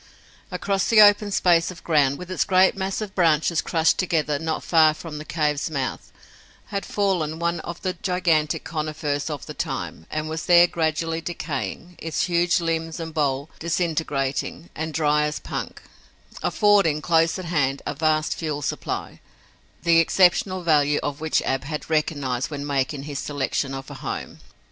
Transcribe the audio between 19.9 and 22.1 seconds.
exceptional value of which Ab had